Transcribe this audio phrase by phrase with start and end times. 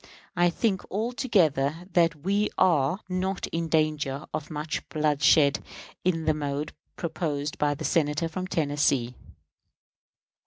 [0.35, 1.87] I think, altogether,
[2.23, 5.63] we are not in danger of much bloodshed
[6.03, 9.13] in the mode proposed by the Senator from Tennessee.